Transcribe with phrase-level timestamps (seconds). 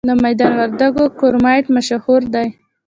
[0.09, 2.47] د میدان وردګو کرومایټ مشهور دی؟